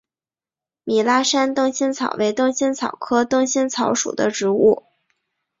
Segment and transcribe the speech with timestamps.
[0.83, 4.87] 米拉山灯心草为灯心草科灯心草属的植物。